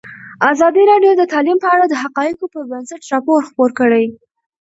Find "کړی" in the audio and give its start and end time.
3.79-4.05